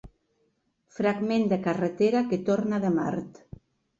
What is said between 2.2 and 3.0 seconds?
que torna de